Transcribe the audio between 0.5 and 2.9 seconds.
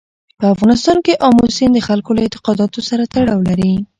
افغانستان کې آمو سیند د خلکو له اعتقاداتو